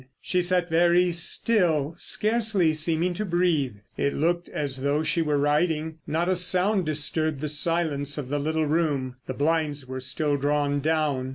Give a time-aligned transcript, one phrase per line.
[0.19, 3.75] She sat very still, scarcely seeming to breathe.
[3.97, 8.39] It looked as though she were writing: not a sound disturbed the silence of the
[8.39, 9.17] little room.
[9.27, 11.29] The blinds were still drawn down.